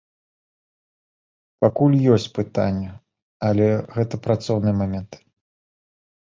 [1.65, 2.89] Пакуль ёсць пытанні,
[3.53, 5.17] але гэта працоўныя моманты.